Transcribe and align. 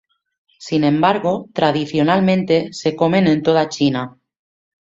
Sin 0.57 0.83
embargo, 0.83 1.47
tradicionalmente 1.53 2.73
se 2.73 2.95
comen 2.95 3.27
en 3.27 3.43
toda 3.43 3.69
China. 3.69 4.17